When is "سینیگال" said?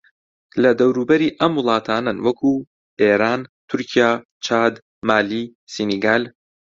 5.73-6.23